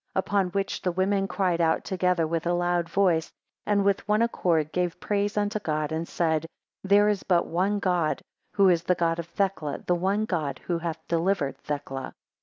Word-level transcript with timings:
22 0.15 0.19
Upon 0.25 0.47
which 0.49 0.81
the 0.81 0.91
women 0.91 1.27
cried 1.27 1.61
out 1.61 1.83
together 1.83 2.25
with 2.25 2.47
a 2.47 2.53
loud 2.53 2.89
voice, 2.89 3.31
and 3.67 3.85
with 3.85 4.07
one 4.07 4.23
accord 4.23 4.71
gave 4.71 4.99
praise 4.99 5.37
unto 5.37 5.59
God, 5.59 5.91
and 5.91 6.07
said; 6.07 6.47
There 6.83 7.07
is 7.07 7.21
but 7.21 7.45
one 7.45 7.77
God, 7.77 8.23
who 8.53 8.67
is 8.69 8.81
the 8.81 8.95
God 8.95 9.19
of 9.19 9.27
Thecla; 9.27 9.83
the 9.85 9.93
one 9.93 10.25
God 10.25 10.57
who 10.65 10.79
hath 10.79 11.07
delivered 11.07 11.55
Thecla. 11.59 12.15